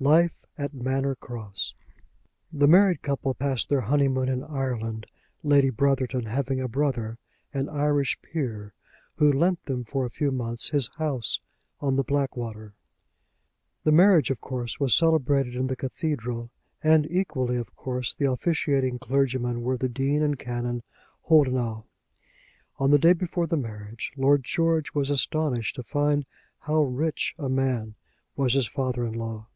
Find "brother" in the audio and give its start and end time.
6.68-7.16